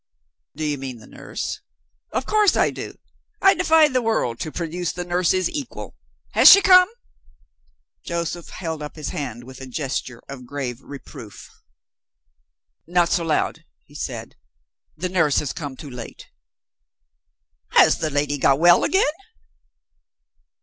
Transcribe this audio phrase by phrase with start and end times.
[0.57, 1.61] "Do you mean the nurse?"
[2.11, 2.97] "Of course I do!
[3.39, 5.95] I defy the world to produce the nurse's equal.
[6.31, 6.89] Has she come?"
[8.03, 11.51] Joseph held up his hand with a gesture of grave reproof.
[12.87, 14.37] "Not so loud," he said.
[14.97, 16.31] "The nurse has come too late."
[17.73, 19.03] "Has the lady got well again?"